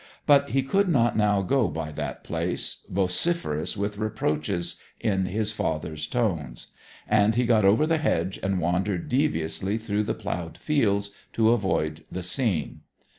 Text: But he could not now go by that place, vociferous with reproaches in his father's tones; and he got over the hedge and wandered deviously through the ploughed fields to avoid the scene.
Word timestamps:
But 0.25 0.49
he 0.49 0.63
could 0.63 0.87
not 0.87 1.15
now 1.15 1.43
go 1.43 1.67
by 1.67 1.91
that 1.91 2.23
place, 2.23 2.87
vociferous 2.89 3.77
with 3.77 3.99
reproaches 3.99 4.79
in 4.99 5.25
his 5.27 5.51
father's 5.51 6.07
tones; 6.07 6.69
and 7.07 7.35
he 7.35 7.45
got 7.45 7.65
over 7.65 7.85
the 7.85 7.99
hedge 7.99 8.39
and 8.41 8.59
wandered 8.59 9.07
deviously 9.07 9.77
through 9.77 10.05
the 10.05 10.15
ploughed 10.15 10.57
fields 10.57 11.11
to 11.33 11.51
avoid 11.51 12.05
the 12.11 12.23
scene. 12.23 12.81